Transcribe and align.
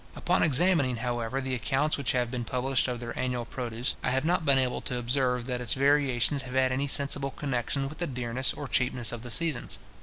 Upon 0.15 0.41
examining, 0.41 0.95
however, 0.95 1.39
the 1.39 1.53
accounts 1.53 1.95
which 1.95 2.13
have 2.13 2.31
been 2.31 2.43
published 2.43 2.87
of 2.87 2.99
their 2.99 3.15
annual 3.15 3.45
produce, 3.45 3.93
I 4.01 4.09
have 4.09 4.25
not 4.25 4.43
been 4.43 4.57
able 4.57 4.81
to 4.81 4.97
observe 4.97 5.45
that 5.45 5.61
its 5.61 5.75
variations 5.75 6.41
have 6.41 6.55
had 6.55 6.71
any 6.71 6.87
sensible 6.87 7.29
connection 7.29 7.87
with 7.87 7.99
the 7.99 8.07
dearness 8.07 8.51
or 8.51 8.67
cheapness 8.67 9.11
of 9.11 9.21
the 9.21 9.29
seasons. 9.29 9.77